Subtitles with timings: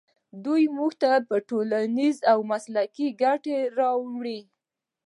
[0.45, 1.09] دوی موږ ته
[1.49, 4.39] ټولنیزې او مسلکي ګټې راوړي.